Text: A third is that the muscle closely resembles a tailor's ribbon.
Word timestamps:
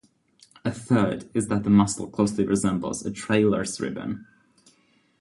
A 0.65 0.71
third 0.71 1.29
is 1.35 1.47
that 1.49 1.63
the 1.63 1.69
muscle 1.69 2.07
closely 2.09 2.43
resembles 2.43 3.05
a 3.05 3.11
tailor's 3.13 3.79
ribbon. 3.79 4.25